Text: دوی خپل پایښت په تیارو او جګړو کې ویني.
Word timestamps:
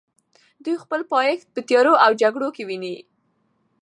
دوی 0.63 0.75
خپل 0.83 1.01
پایښت 1.13 1.47
په 1.55 1.59
تیارو 1.67 1.93
او 2.05 2.11
جګړو 2.21 2.49
کې 2.55 2.63
ویني. 2.67 2.95